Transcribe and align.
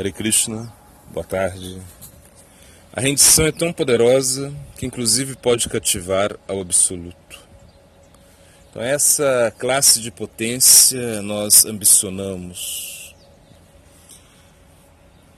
Hare 0.00 0.12
Krishna, 0.12 0.72
boa 1.12 1.22
tarde. 1.22 1.78
A 2.90 3.02
rendição 3.02 3.44
é 3.44 3.52
tão 3.52 3.70
poderosa 3.70 4.50
que 4.78 4.86
inclusive 4.86 5.36
pode 5.36 5.68
cativar 5.68 6.38
ao 6.48 6.58
absoluto. 6.62 7.38
Então 8.70 8.80
essa 8.80 9.54
classe 9.58 10.00
de 10.00 10.10
potência 10.10 11.20
nós 11.20 11.66
ambicionamos. 11.66 13.14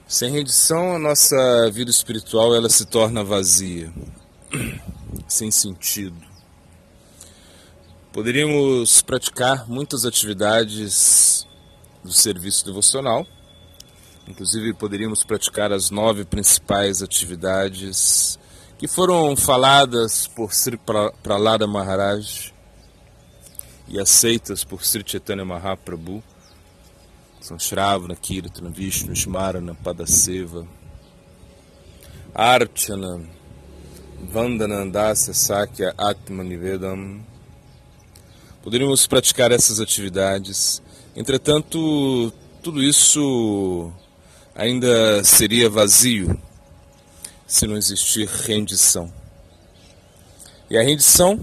Sem 0.07 0.31
rendição 0.31 0.95
a 0.95 0.99
nossa 0.99 1.69
vida 1.69 1.91
espiritual 1.91 2.55
ela 2.55 2.69
se 2.69 2.85
torna 2.85 3.21
vazia, 3.21 3.91
sem 5.27 5.51
sentido. 5.51 6.15
Poderíamos 8.13 9.01
praticar 9.01 9.69
muitas 9.69 10.05
atividades 10.05 11.45
do 12.01 12.13
serviço 12.13 12.65
devocional, 12.65 13.27
inclusive 14.27 14.73
poderíamos 14.73 15.23
praticar 15.23 15.71
as 15.71 15.89
nove 15.89 16.25
principais 16.25 17.01
atividades 17.01 18.39
que 18.77 18.87
foram 18.87 19.35
faladas 19.35 20.27
por 20.27 20.53
Sri 20.53 20.79
Pralada 21.21 21.65
Maharaj 21.67 22.53
e 23.87 23.99
aceitas 23.99 24.63
por 24.63 24.83
Sri 24.83 25.03
Chaitanya 25.05 25.45
Mahaprabhu, 25.45 26.23
são 27.39 27.59
Shravana, 27.59 28.15
Kirtana, 28.15 28.69
Vishnu, 28.69 29.13
Smarana, 29.13 29.75
Padaseva, 29.75 30.65
Archana, 32.33 33.21
Vandana, 34.31 34.85
Dasya, 34.85 35.33
Sakya, 35.33 35.93
Atma 35.97 36.43
Nivedam. 36.43 37.21
Poderíamos 38.63 39.05
praticar 39.05 39.51
essas 39.51 39.81
atividades, 39.81 40.81
entretanto, 41.15 42.31
tudo 42.61 42.81
isso 42.81 43.91
ainda 44.55 45.23
seria 45.23 45.69
vazio 45.69 46.39
se 47.47 47.67
não 47.67 47.77
existir 47.77 48.27
rendição. 48.27 49.11
E 50.69 50.77
a 50.77 50.81
rendição, 50.81 51.39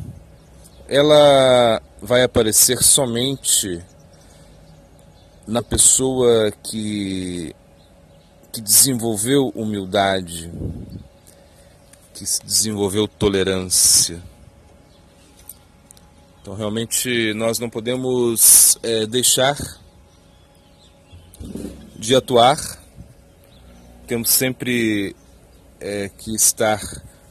ela 0.89 1.81
vai 2.03 2.23
aparecer 2.23 2.83
somente 2.83 3.81
na 5.47 5.63
pessoa 5.63 6.53
que, 6.63 7.55
que 8.53 8.61
desenvolveu 8.61 9.49
humildade, 9.55 10.51
que 12.15 12.25
desenvolveu 12.45 13.07
tolerância. 13.07 14.23
Então, 16.41 16.55
realmente, 16.55 17.35
nós 17.35 17.59
não 17.59 17.69
podemos 17.69 18.79
é, 18.83 19.07
deixar 19.07 19.57
de 21.97 22.15
atuar, 22.15 22.59
temos 24.11 24.31
sempre 24.31 25.15
é, 25.79 26.11
que 26.19 26.35
estar 26.35 26.81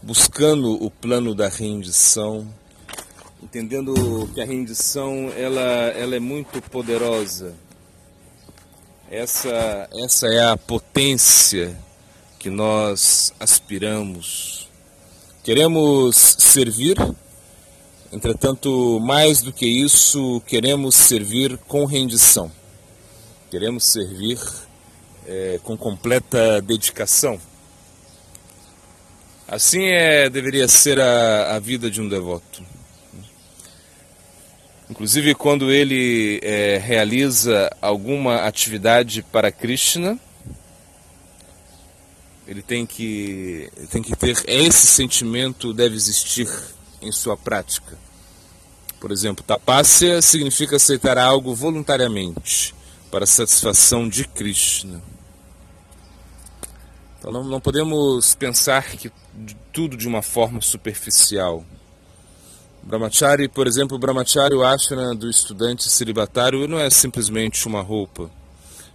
buscando 0.02 0.82
o 0.82 0.90
plano 0.90 1.36
da 1.36 1.50
rendição 1.50 2.48
entendendo 3.44 4.30
que 4.34 4.40
a 4.40 4.46
rendição 4.46 5.30
ela, 5.36 5.60
ela 5.60 6.16
é 6.16 6.22
muito 6.22 6.62
poderosa. 6.62 7.54
Essa, 9.12 9.90
essa 9.92 10.28
é 10.28 10.52
a 10.52 10.56
potência 10.56 11.78
que 12.40 12.50
nós 12.50 13.34
aspiramos. 13.38 14.70
Queremos 15.44 16.16
servir, 16.16 16.96
entretanto, 18.10 19.02
mais 19.02 19.42
do 19.42 19.52
que 19.52 19.66
isso, 19.66 20.42
queremos 20.48 20.96
servir 20.96 21.58
com 21.68 21.84
rendição. 21.84 22.50
Queremos 23.52 23.84
servir 23.84 24.40
é, 25.30 25.60
com 25.62 25.78
completa 25.78 26.60
dedicação. 26.60 27.40
Assim 29.48 29.86
é, 29.86 30.28
deveria 30.28 30.68
ser 30.68 31.00
a, 31.00 31.56
a 31.56 31.60
vida 31.60 31.90
de 31.90 32.02
um 32.02 32.10
devoto. 32.10 32.64
Inclusive, 34.90 35.36
quando 35.36 35.72
ele 35.72 36.40
é, 36.42 36.78
realiza 36.78 37.70
alguma 37.80 38.38
atividade 38.38 39.22
para 39.22 39.52
Krishna, 39.52 40.20
ele 42.48 42.64
tem 42.64 42.88
que, 42.88 43.72
tem 43.92 44.02
que 44.02 44.16
ter 44.16 44.36
esse 44.48 44.88
sentimento 44.88 45.72
deve 45.72 45.96
existir 45.96 46.50
em 47.00 47.12
sua 47.12 47.38
prática. 47.38 47.96
Por 49.00 49.12
exemplo, 49.12 49.44
tapasya 49.46 50.24
significa 50.24 50.78
aceitar 50.78 51.20
algo 51.20 51.54
voluntariamente 51.54 52.74
para 53.12 53.28
satisfação 53.28 54.10
de 54.10 54.28
Krishna. 54.28 55.02
Então 57.20 57.32
não, 57.32 57.44
não 57.44 57.60
podemos 57.60 58.34
pensar 58.34 58.84
que 58.84 59.12
tudo 59.74 59.98
de 59.98 60.08
uma 60.08 60.22
forma 60.22 60.62
superficial. 60.62 61.64
Brahmachari, 62.82 63.50
por 63.50 63.68
exemplo, 63.68 63.98
o 63.98 64.00
Brahmachari, 64.00 64.56
o 64.56 64.64
ashram 64.64 65.14
do 65.16 65.30
estudante 65.30 65.90
celibatário, 65.90 66.66
não 66.68 66.80
é 66.80 66.90
simplesmente 66.90 67.68
uma 67.68 67.82
roupa. 67.82 68.32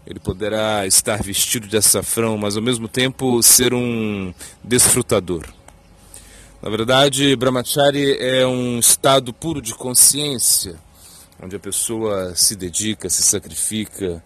Ele 0.07 0.19
poderá 0.19 0.87
estar 0.87 1.23
vestido 1.23 1.69
de 1.69 1.77
açafrão, 1.77 2.37
mas 2.37 2.57
ao 2.57 2.63
mesmo 2.63 2.89
tempo 2.89 3.43
ser 3.43 3.73
um 3.75 4.33
desfrutador. 4.63 5.47
Na 6.63 6.71
verdade, 6.71 7.37
Brahmachari 7.37 8.17
é 8.19 8.47
um 8.47 8.79
estado 8.79 9.35
puro 9.35 9.61
de 9.61 9.75
consciência, 9.75 10.77
onde 11.43 11.57
a 11.57 11.61
pessoa 11.61 12.35
se 12.35 12.57
dedica, 12.57 13.11
se 13.11 13.23
sacrifica 13.23 14.23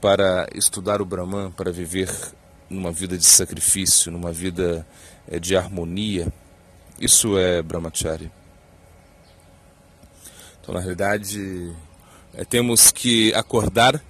para 0.00 0.48
estudar 0.54 1.02
o 1.02 1.04
Brahman, 1.04 1.50
para 1.50 1.72
viver 1.72 2.08
numa 2.74 2.92
vida 2.92 3.16
de 3.16 3.24
sacrifício, 3.24 4.12
numa 4.12 4.32
vida 4.32 4.86
eh, 5.28 5.38
de 5.38 5.56
harmonia. 5.56 6.32
Isso 7.00 7.38
é 7.38 7.62
Brahmachari. 7.62 8.30
Então, 10.60 10.74
na 10.74 10.80
realidade, 10.80 11.74
é, 12.32 12.44
temos 12.44 12.90
que 12.90 13.34
acordar 13.34 14.02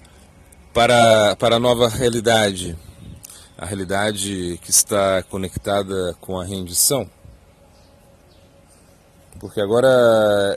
para, 0.73 1.35
para 1.35 1.57
a 1.57 1.59
nova 1.59 1.89
realidade, 1.89 2.77
a 3.57 3.65
realidade 3.65 4.57
que 4.63 4.71
está 4.71 5.21
conectada 5.23 6.15
com 6.21 6.39
a 6.39 6.45
rendição. 6.45 7.09
Porque 9.39 9.59
agora 9.59 9.89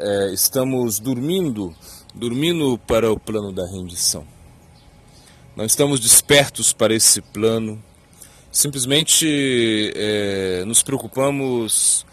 é, 0.01 0.33
estamos 0.33 1.01
dormindo, 1.01 1.75
dormindo 2.15 2.79
para 2.87 3.11
o 3.11 3.19
plano 3.19 3.53
da 3.53 3.67
rendição. 3.67 4.25
Não 5.57 5.65
estamos 5.65 5.99
despertos 5.99 6.73
para 6.73 6.95
esse 6.95 7.21
plano, 7.21 7.83
simplesmente 8.59 9.93
é, 9.95 10.65
nos 10.65 10.83
preocupamos 10.83 12.05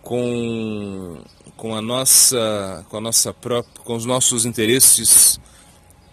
com 0.00 1.18
com 1.58 1.76
a 1.76 1.82
nossa, 1.82 2.86
com 2.88 2.96
a 2.96 3.00
nossa 3.02 3.34
própria, 3.34 3.84
com 3.84 3.94
os 3.94 4.06
nossos 4.06 4.46
interesses 4.46 5.38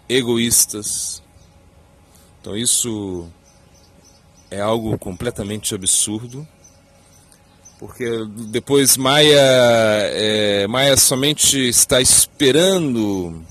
egoístas. 0.06 1.22
Então 2.38 2.54
isso 2.54 3.26
é 4.50 4.60
algo 4.60 4.98
completamente 4.98 5.74
absurdo, 5.74 6.46
porque 7.78 8.26
depois 8.50 8.98
Maia, 8.98 9.40
é, 9.40 10.66
Maia 10.66 10.98
somente 10.98 11.66
está 11.66 11.98
esperando 11.98 13.42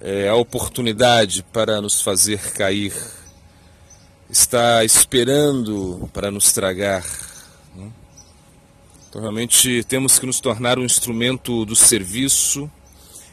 é, 0.00 0.28
a 0.28 0.36
oportunidade 0.36 1.44
para 1.52 1.80
nos 1.80 2.00
fazer 2.00 2.52
cair, 2.52 2.94
está 4.32 4.82
esperando 4.82 6.08
para 6.10 6.30
nos 6.30 6.52
tragar. 6.52 7.04
Então, 9.08 9.20
realmente 9.20 9.84
temos 9.84 10.18
que 10.18 10.24
nos 10.24 10.40
tornar 10.40 10.78
um 10.78 10.84
instrumento 10.84 11.66
do 11.66 11.76
serviço, 11.76 12.70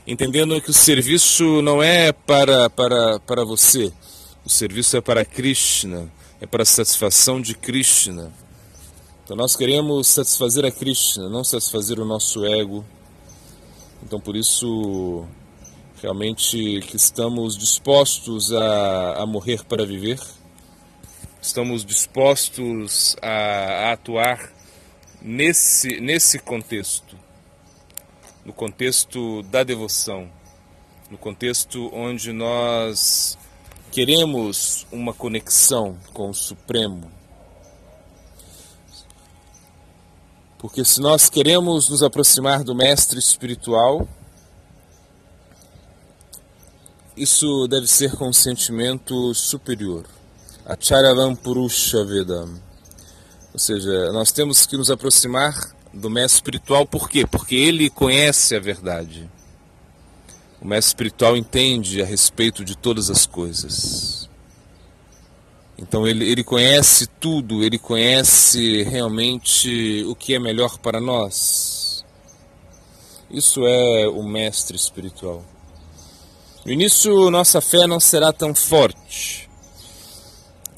entendendo 0.06 0.60
que 0.62 0.70
o 0.70 0.74
serviço 0.74 1.62
não 1.62 1.82
é 1.82 2.12
para, 2.12 2.70
para, 2.70 3.18
para 3.22 3.46
você, 3.46 3.94
o 4.46 4.50
serviço 4.50 4.98
é 4.98 5.02
para 5.02 5.24
Krishna, 5.24 6.12
é 6.42 6.46
para 6.46 6.64
a 6.64 6.66
satisfação 6.66 7.42
de 7.42 7.56
Krishna. 7.56 8.34
Então, 9.24 9.38
nós 9.38 9.56
queremos 9.56 10.06
satisfazer 10.06 10.66
a 10.66 10.72
Krishna, 10.72 11.30
não 11.30 11.46
satisfazer 11.46 11.98
o 11.98 12.06
nosso 12.06 12.44
ego. 12.44 12.84
Então, 14.04 14.20
por 14.20 14.36
isso, 14.36 15.26
realmente 16.02 16.82
que 16.88 16.98
estamos 16.98 17.58
dispostos 17.58 18.52
a, 18.52 19.24
a 19.24 19.26
morrer 19.26 19.64
para 19.64 19.86
viver, 19.86 20.20
estamos 21.42 21.86
dispostos 21.86 23.16
a, 23.22 23.30
a 23.30 23.94
atuar 23.94 24.52
nesse, 25.22 26.00
nesse 26.00 26.40
contexto, 26.40 27.18
no 28.46 28.54
contexto 28.54 29.42
da 29.44 29.64
devoção, 29.64 30.30
no 31.10 31.18
contexto 31.18 31.90
onde 31.94 32.32
nós 32.32 33.38
queremos 33.92 34.86
uma 34.92 35.14
conexão 35.14 35.98
com 36.14 36.30
o 36.30 36.34
Supremo. 36.34 37.12
Porque 40.58 40.84
se 40.84 41.00
nós 41.00 41.30
queremos 41.30 41.90
nos 41.90 42.04
aproximar 42.04 42.66
do 42.66 42.76
Mestre 42.76 43.18
espiritual, 43.18 44.06
isso 47.16 47.66
deve 47.68 47.88
ser 47.88 48.16
com 48.18 48.28
um 48.28 48.34
sentimento 48.34 49.34
superior. 49.34 50.19
Acharyavam 50.70 51.36
Purusha 51.36 52.06
Vedam. 52.06 52.62
Ou 53.52 53.60
seja, 53.60 54.12
nós 54.12 54.32
temos 54.32 54.68
que 54.68 54.78
nos 54.78 54.92
aproximar 54.92 55.52
do 55.92 56.12
mestre 56.12 56.38
espiritual, 56.38 56.86
por 56.86 57.10
quê? 57.10 57.26
Porque 57.26 57.56
ele 57.56 57.90
conhece 57.90 58.56
a 58.56 58.60
verdade. 58.60 59.28
O 60.62 60.68
mestre 60.68 60.90
espiritual 60.90 61.36
entende 61.36 62.04
a 62.04 62.06
respeito 62.06 62.64
de 62.64 62.78
todas 62.78 63.10
as 63.10 63.26
coisas. 63.26 64.30
Então 65.76 66.08
ele, 66.08 66.30
ele 66.30 66.44
conhece 66.44 67.08
tudo, 67.20 67.64
ele 67.64 67.80
conhece 67.80 68.84
realmente 68.84 70.04
o 70.04 70.16
que 70.16 70.36
é 70.36 70.40
melhor 70.40 70.78
para 70.78 71.02
nós. 71.02 72.06
Isso 73.32 73.66
é 73.66 74.08
o 74.08 74.22
mestre 74.22 74.76
espiritual. 74.76 75.44
No 76.64 76.72
início, 76.72 77.32
nossa 77.32 77.60
fé 77.60 77.88
não 77.88 78.00
será 78.00 78.32
tão 78.32 78.54
forte. 78.54 79.49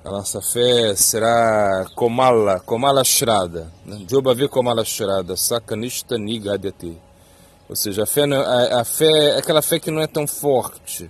A 0.03 0.09
nossa 0.09 0.41
fé 0.41 0.95
será 0.95 1.85
Komala, 1.95 2.59
Komala 2.59 3.03
Shrada. 3.03 3.71
Jobave 4.07 4.47
Komala 4.47 4.83
Shrada, 4.83 5.37
Sakanishta 5.37 6.17
Nigadete. 6.17 6.97
Ou 7.69 7.75
seja, 7.75 8.03
a 8.03 8.05
fé, 8.05 8.23
a, 8.23 8.81
a 8.81 8.83
fé 8.83 9.05
é 9.05 9.37
aquela 9.37 9.61
fé 9.61 9.79
que 9.79 9.91
não 9.91 10.01
é 10.01 10.07
tão 10.07 10.25
forte 10.27 11.09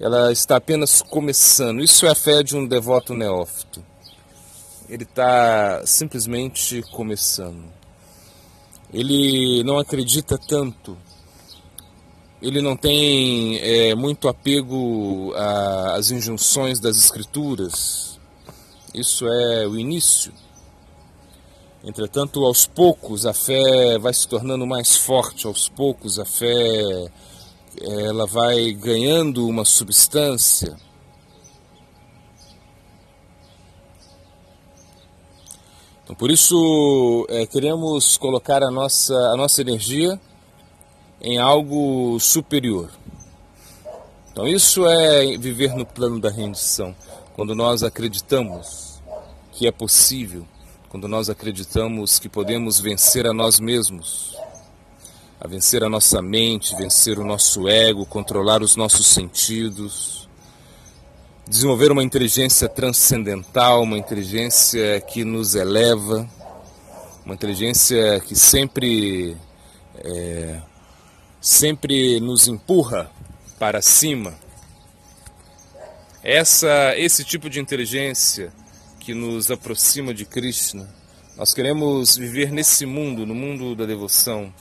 ela 0.00 0.32
está 0.32 0.56
apenas 0.56 1.02
começando. 1.02 1.82
Isso 1.82 2.06
é 2.06 2.08
a 2.08 2.14
fé 2.14 2.42
de 2.42 2.56
um 2.56 2.66
devoto 2.66 3.12
neófito. 3.12 3.84
Ele 4.88 5.04
está 5.04 5.82
simplesmente 5.84 6.82
começando. 6.90 7.64
Ele 8.92 9.62
não 9.62 9.78
acredita 9.78 10.38
tanto. 10.38 10.96
Ele 12.42 12.62
não 12.62 12.74
tem 12.74 13.58
é, 13.58 13.94
muito 13.94 14.26
apego 14.26 15.34
às 15.94 16.10
injunções 16.10 16.80
das 16.80 16.96
Escrituras. 16.96 18.18
Isso 18.94 19.26
é 19.26 19.66
o 19.66 19.78
início. 19.78 20.32
Entretanto, 21.84 22.44
aos 22.44 22.66
poucos, 22.66 23.26
a 23.26 23.34
fé 23.34 23.98
vai 23.98 24.12
se 24.12 24.26
tornando 24.26 24.66
mais 24.66 24.96
forte, 24.96 25.46
aos 25.46 25.68
poucos, 25.68 26.18
a 26.18 26.24
fé 26.24 27.10
ela 27.80 28.26
vai 28.26 28.72
ganhando 28.72 29.46
uma 29.46 29.64
substância. 29.64 30.76
Então, 36.02 36.16
por 36.16 36.30
isso, 36.30 37.26
é, 37.28 37.46
queremos 37.46 38.16
colocar 38.18 38.62
a 38.62 38.70
nossa, 38.70 39.14
a 39.14 39.36
nossa 39.36 39.60
energia 39.60 40.20
em 41.20 41.38
algo 41.38 42.18
superior. 42.20 42.90
Então, 44.32 44.46
isso 44.46 44.86
é 44.86 45.36
viver 45.36 45.74
no 45.74 45.84
plano 45.84 46.20
da 46.20 46.30
rendição, 46.30 46.94
quando 47.34 47.54
nós 47.54 47.82
acreditamos 47.82 49.00
que 49.52 49.66
é 49.66 49.72
possível, 49.72 50.46
quando 50.88 51.06
nós 51.06 51.28
acreditamos 51.28 52.18
que 52.18 52.28
podemos 52.28 52.80
vencer 52.80 53.26
a 53.26 53.32
nós 53.32 53.60
mesmos 53.60 54.36
a 55.40 55.48
vencer 55.48 55.82
a 55.82 55.88
nossa 55.88 56.20
mente, 56.20 56.76
vencer 56.76 57.18
o 57.18 57.24
nosso 57.24 57.66
ego, 57.66 58.04
controlar 58.04 58.62
os 58.62 58.76
nossos 58.76 59.06
sentidos, 59.06 60.28
desenvolver 61.48 61.90
uma 61.90 62.04
inteligência 62.04 62.68
transcendental, 62.68 63.82
uma 63.82 63.96
inteligência 63.96 65.00
que 65.00 65.24
nos 65.24 65.54
eleva, 65.54 66.28
uma 67.24 67.34
inteligência 67.34 68.20
que 68.20 68.36
sempre, 68.36 69.34
é, 70.04 70.39
sempre 71.40 72.20
nos 72.20 72.48
empurra 72.48 73.10
para 73.58 73.80
cima. 73.80 74.34
Essa, 76.22 76.94
esse 76.96 77.24
tipo 77.24 77.48
de 77.48 77.60
inteligência 77.60 78.52
que 78.98 79.14
nos 79.14 79.50
aproxima 79.50 80.12
de 80.12 80.24
Krishna, 80.24 80.88
nós 81.36 81.54
queremos 81.54 82.16
viver 82.16 82.52
nesse 82.52 82.84
mundo, 82.84 83.24
no 83.24 83.34
mundo 83.34 83.74
da 83.74 83.86
devoção 83.86 84.52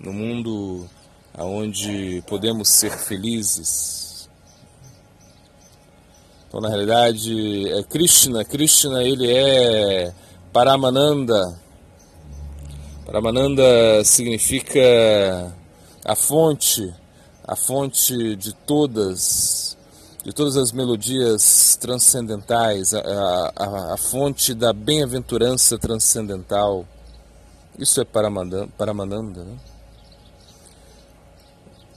no 0.00 0.12
mundo 0.12 0.88
onde 1.36 2.22
podemos 2.26 2.68
ser 2.68 2.92
felizes. 2.92 4.28
Então, 6.48 6.60
na 6.60 6.68
realidade, 6.68 7.68
é 7.72 7.82
Krishna. 7.82 8.44
Krishna, 8.44 9.02
ele 9.02 9.30
é 9.30 10.12
Paramananda. 10.52 11.60
Paramananda 13.04 14.04
significa 14.04 14.82
a 16.08 16.14
fonte, 16.14 16.90
a 17.46 17.54
fonte 17.54 18.34
de 18.34 18.54
todas, 18.54 19.76
de 20.24 20.32
todas 20.32 20.56
as 20.56 20.72
melodias 20.72 21.76
transcendentais, 21.78 22.94
a, 22.94 23.52
a, 23.54 23.92
a 23.92 23.96
fonte 23.98 24.54
da 24.54 24.72
bem-aventurança 24.72 25.76
transcendental. 25.76 26.86
Isso 27.78 28.00
é 28.00 28.06
Paramananda, 28.06 29.44
né? 29.44 29.58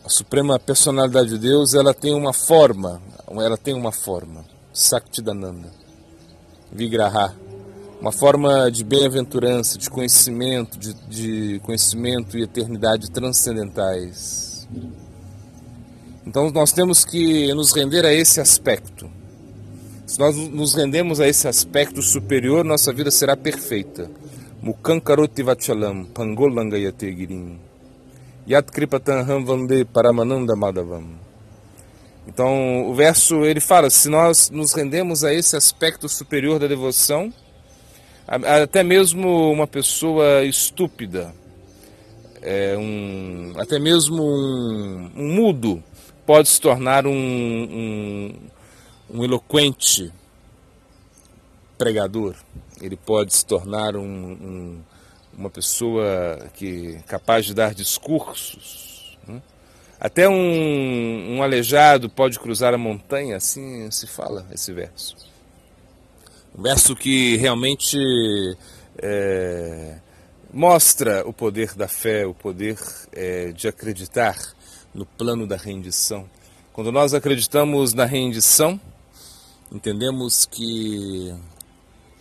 a 0.04 0.10
suprema 0.10 0.60
personalidade 0.60 1.30
de 1.30 1.38
Deus, 1.38 1.74
ela 1.74 1.94
tem 1.94 2.14
uma 2.14 2.34
forma, 2.34 3.02
ela 3.30 3.58
tem 3.58 3.74
uma 3.74 3.94
forma, 3.94 4.44
Saktidananda, 4.74 5.72
Vigraha, 6.70 7.34
uma 8.02 8.12
forma 8.12 8.72
de 8.72 8.84
bem-aventurança, 8.84 9.78
de 9.78 9.88
conhecimento, 9.88 10.78
de, 10.80 10.94
de 11.08 11.60
conhecimento 11.60 12.36
e 12.36 12.42
eternidade 12.42 13.12
transcendentais. 13.12 14.68
Então 16.26 16.50
nós 16.50 16.72
temos 16.72 17.06
que 17.06 17.54
nos 17.54 17.72
render 17.74 18.04
a 18.04 18.12
esse 18.12 18.42
aspecto. 18.42 19.08
Se 20.08 20.20
nós 20.20 20.36
nos 20.36 20.74
rendemos 20.74 21.20
a 21.20 21.28
esse 21.28 21.48
aspecto 21.48 22.02
superior, 22.02 22.66
nossa 22.66 22.92
vida 22.92 23.12
será 23.12 23.38
perfeita. 23.38 24.10
Mukankaroti 24.62 25.44
Vachalam, 25.44 26.06
Pangolangayate 26.06 27.16
Girim. 27.16 27.60
Vande 29.46 29.86
Paramananda 29.86 30.56
Madhavam. 30.56 31.06
Então, 32.28 32.90
o 32.90 32.96
verso 32.96 33.46
ele 33.46 33.60
fala: 33.60 33.90
se 33.90 34.10
nós 34.10 34.50
nos 34.50 34.74
rendemos 34.74 35.24
a 35.24 35.34
esse 35.34 35.56
aspecto 35.56 36.10
superior 36.10 36.60
da 36.60 36.68
devoção, 36.68 37.32
até 38.28 38.84
mesmo 38.84 39.52
uma 39.52 39.68
pessoa 39.68 40.44
estúpida, 40.44 41.34
é, 42.42 42.76
um, 42.78 43.54
até 43.58 43.78
mesmo 43.78 44.24
um, 44.24 45.12
um, 45.16 45.36
mudo, 45.36 45.84
pode 46.26 46.50
se 46.50 46.60
tornar 46.60 47.06
um, 47.06 48.34
um, 49.10 49.24
eloquente 49.24 50.12
pregador. 51.78 52.36
Ele 52.82 52.96
pode 52.96 53.34
se 53.34 53.46
tornar 53.46 53.96
um, 53.96 54.82
uma 55.38 55.50
pessoa 55.50 56.50
que 56.54 57.00
capaz 57.08 57.46
de 57.46 57.54
dar 57.54 57.74
discursos. 57.74 59.18
Né? 59.28 59.42
Até 60.00 60.28
um, 60.28 61.36
um 61.36 61.44
aleijado 61.44 62.10
pode 62.10 62.40
cruzar 62.40 62.74
a 62.74 62.78
montanha, 62.78 63.38
assim 63.38 63.90
se 63.92 64.08
fala 64.08 64.48
esse 64.52 64.74
verso. 64.74 65.31
Um 66.58 66.62
verso 66.62 66.96
que 66.96 67.38
realmente 67.38 67.98
é, 68.98 70.00
mostra 70.54 71.28
o 71.28 71.32
poder 71.32 71.74
da 71.76 71.88
fé, 71.88 72.26
o 72.26 72.34
poder 72.34 72.78
é, 73.14 73.52
de 73.52 73.68
acreditar 73.68 74.38
no 74.94 75.06
plano 75.06 75.48
da 75.48 75.56
rendição. 75.56 76.30
Quando 76.74 76.92
nós 76.92 77.14
acreditamos 77.14 77.94
na 77.94 78.06
rendição, 78.06 78.80
entendemos 79.72 80.46
que, 80.46 81.34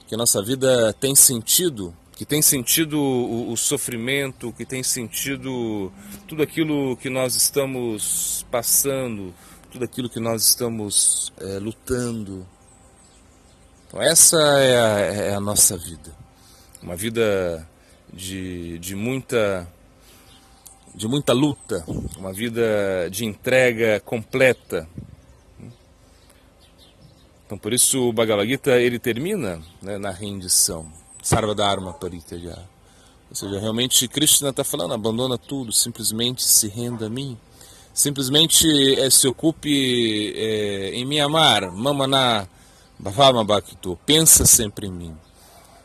que 0.06 0.14
a 0.14 0.18
nossa 0.18 0.42
vida 0.42 0.92
tem 0.94 1.14
sentido 1.14 1.94
que 2.20 2.26
tem 2.26 2.42
sentido 2.42 3.00
o, 3.00 3.50
o, 3.50 3.56
sofrimento, 3.56 4.52
que 4.52 4.66
tem 4.66 4.82
sentido 4.82 5.90
tudo 6.28 6.42
aquilo 6.42 6.94
que 6.99 7.08
nós 7.08 7.34
estamos 7.34 8.44
passando, 8.50 9.32
tudo 9.70 9.87
aquilo 9.87 10.06
que 10.10 10.20
nós 10.20 10.44
estamos 10.44 11.32
é, 11.40 11.58
lutando. 11.58 12.46
Então, 13.90 14.00
essa 14.00 14.37
é 14.61 14.78
a, 14.78 14.99
é 15.00 15.35
a, 15.35 15.40
nossa 15.40 15.76
vida. 15.76 16.14
Uma 16.80 16.94
vida 16.94 17.68
de, 18.12 18.78
de, 18.78 18.94
muita, 18.94 19.68
de 20.94 21.09
muita 21.09 21.32
luta, 21.32 21.85
uma 22.16 22.32
vida 22.32 23.11
de 23.11 23.25
entrega 23.25 23.99
completa. 23.99 24.88
Então, 27.44 27.59
por 27.59 27.73
isso 27.73 28.09
o 28.09 28.12
Bhagavad 28.12 28.49
Gita 28.49 28.80
ele 28.80 29.00
termina 29.00 29.61
né, 29.82 29.99
na 29.99 30.12
rendição. 30.12 30.87
Sarvadharma 31.20 31.92
Paritaja. 31.92 32.62
Ou 33.28 33.35
seja, 33.35 33.59
realmente 33.59 34.06
Krishna 34.06 34.50
está 34.50 34.62
falando, 34.62 34.94
abandona 34.94 35.37
tudo, 35.37 35.73
simplesmente 35.73 36.44
se 36.44 36.68
renda 36.68 37.06
a 37.06 37.11
mim. 37.11 37.37
Simplesmente 37.92 38.68
é, 39.00 39.11
se 39.11 39.26
ocupe 39.26 40.32
é, 40.37 40.90
em 40.94 41.04
me 41.04 41.20
amar. 41.20 41.73
Mamana 41.73 42.49
Bhavama 43.00 43.42
Bhaktu. 43.42 43.99
Pensa 44.04 44.45
sempre 44.45 44.87
em 44.87 44.92
mim. 44.92 45.16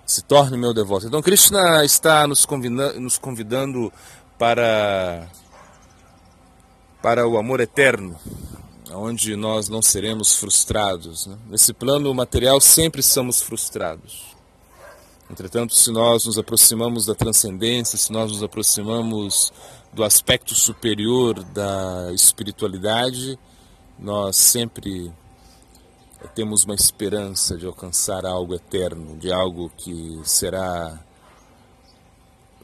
Se 0.05 0.21
torne 0.21 0.57
meu 0.57 0.73
devoto. 0.73 1.07
Então 1.07 1.21
Krishna 1.21 1.83
está 1.85 2.27
nos 2.27 2.45
convidando, 2.45 2.99
nos 2.99 3.17
convidando 3.17 3.91
para, 4.37 5.27
para 7.01 7.25
o 7.25 7.37
amor 7.37 7.61
eterno. 7.61 8.19
onde 8.91 9.35
nós 9.37 9.69
não 9.69 9.81
seremos 9.81 10.35
frustrados. 10.35 11.25
Né? 11.25 11.37
Nesse 11.49 11.73
plano 11.73 12.13
material 12.13 12.59
sempre 12.59 13.01
somos 13.01 13.41
frustrados. 13.41 14.35
Entretanto, 15.31 15.73
se 15.73 15.91
nós 15.91 16.25
nos 16.25 16.37
aproximamos 16.37 17.05
da 17.05 17.15
transcendência, 17.15 17.97
se 17.97 18.11
nós 18.11 18.31
nos 18.31 18.43
aproximamos 18.43 19.51
do 19.91 20.03
aspecto 20.03 20.53
superior 20.53 21.41
da 21.45 22.11
espiritualidade, 22.13 23.39
nós 23.97 24.35
sempre 24.35 25.11
temos 26.33 26.63
uma 26.63 26.75
esperança 26.75 27.57
de 27.57 27.65
alcançar 27.65 28.25
algo 28.25 28.53
eterno, 28.53 29.17
de 29.17 29.31
algo 29.31 29.71
que 29.77 30.19
será 30.23 30.99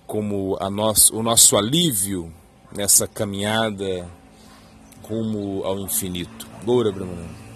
como 0.07 0.57
a 0.59 0.69
nosso, 0.69 1.15
o 1.15 1.23
nosso 1.23 1.55
alívio 1.57 2.33
nessa 2.75 3.07
caminhada 3.07 4.09
rumo 5.03 5.63
ao 5.63 5.79
infinito. 5.79 6.47
Loura, 6.65 6.91
Brahmananda. 6.91 7.50